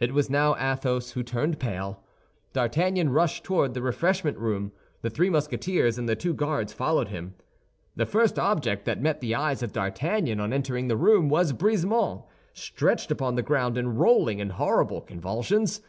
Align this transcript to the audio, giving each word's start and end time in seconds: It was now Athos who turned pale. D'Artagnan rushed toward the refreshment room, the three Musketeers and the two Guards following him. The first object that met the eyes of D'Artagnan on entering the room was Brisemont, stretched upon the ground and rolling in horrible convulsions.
It 0.00 0.14
was 0.14 0.30
now 0.30 0.56
Athos 0.56 1.10
who 1.10 1.22
turned 1.22 1.60
pale. 1.60 2.02
D'Artagnan 2.54 3.10
rushed 3.10 3.44
toward 3.44 3.74
the 3.74 3.82
refreshment 3.82 4.38
room, 4.38 4.72
the 5.02 5.10
three 5.10 5.28
Musketeers 5.28 5.98
and 5.98 6.08
the 6.08 6.16
two 6.16 6.32
Guards 6.32 6.72
following 6.72 7.08
him. 7.08 7.34
The 7.94 8.06
first 8.06 8.38
object 8.38 8.86
that 8.86 9.02
met 9.02 9.20
the 9.20 9.34
eyes 9.34 9.62
of 9.62 9.70
D'Artagnan 9.74 10.40
on 10.40 10.54
entering 10.54 10.88
the 10.88 10.96
room 10.96 11.28
was 11.28 11.52
Brisemont, 11.52 12.24
stretched 12.54 13.10
upon 13.10 13.34
the 13.34 13.42
ground 13.42 13.76
and 13.76 14.00
rolling 14.00 14.38
in 14.38 14.48
horrible 14.48 15.02
convulsions. 15.02 15.82